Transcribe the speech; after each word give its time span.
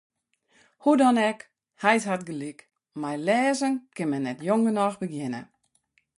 Hoe 0.85 0.93
dan 1.01 1.17
ek, 1.29 1.39
heit 1.83 2.03
hat 2.09 2.23
gelyk: 2.29 2.59
mei 3.01 3.17
lêzen 3.27 3.73
kin 3.95 4.09
men 4.11 4.23
net 4.25 4.39
jong 4.47 4.63
genôch 4.67 4.97
begjinne. 5.01 5.41